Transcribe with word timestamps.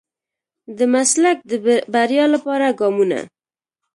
د 0.77 0.79
مسلک 0.93 1.37
د 1.49 1.51
بريا 1.93 2.25
لپاره 2.33 2.67
ګامونه. 2.79 3.19